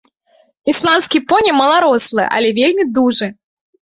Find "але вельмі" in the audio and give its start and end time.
2.39-2.83